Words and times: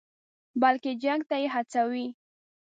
بلکې 0.61 0.91
جنګ 1.03 1.21
ته 1.29 1.35
دې 1.41 1.45
هڅوي. 1.53 2.07